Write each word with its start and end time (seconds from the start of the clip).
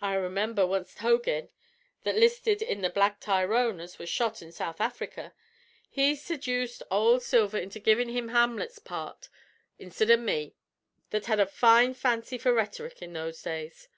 I 0.00 0.14
remember 0.14 0.66
wanst 0.66 1.00
Hogin, 1.00 1.50
that 2.04 2.14
'listed 2.14 2.62
in 2.62 2.80
the 2.80 2.88
Black 2.88 3.20
Tyrone 3.20 3.80
an' 3.82 3.88
was 3.98 4.08
shot 4.08 4.40
in 4.40 4.50
South 4.50 4.80
Africa, 4.80 5.34
he 5.90 6.14
sejuced 6.16 6.82
ould 6.90 7.20
Silver 7.20 7.58
into 7.58 7.78
givin' 7.78 8.08
him 8.08 8.28
Hamlut's 8.28 8.78
part 8.78 9.28
instid 9.78 10.10
av 10.10 10.20
me, 10.20 10.54
that 11.10 11.26
had 11.26 11.38
a 11.38 11.44
fine 11.44 11.92
fancy 11.92 12.38
for 12.38 12.54
rhetoric 12.54 13.02
in 13.02 13.12
those 13.12 13.42
days. 13.42 13.88